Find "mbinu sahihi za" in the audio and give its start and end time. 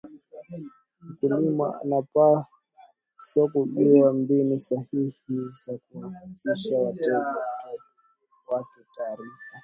4.13-5.77